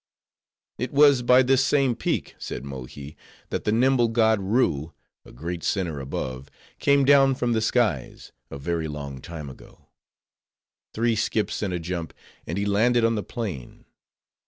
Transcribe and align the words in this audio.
"It 0.79 0.91
was 0.91 1.21
by 1.21 1.43
this 1.43 1.63
same 1.63 1.93
peak," 1.95 2.33
said 2.39 2.63
Mohi, 2.65 3.15
"that 3.51 3.65
the 3.65 3.71
nimble 3.71 4.07
god 4.07 4.39
Roo, 4.39 4.93
a 5.23 5.31
great 5.31 5.63
sinner 5.63 5.99
above, 5.99 6.49
came 6.79 7.05
down 7.05 7.35
from 7.35 7.53
the 7.53 7.61
skies, 7.61 8.31
a 8.49 8.57
very 8.57 8.87
long 8.87 9.21
time 9.21 9.47
ago. 9.47 9.89
Three 10.95 11.15
skips 11.15 11.61
and 11.61 11.71
a 11.71 11.77
jump, 11.77 12.15
and 12.47 12.57
he 12.57 12.65
landed 12.65 13.05
on 13.05 13.13
the 13.13 13.21
plain. 13.21 13.85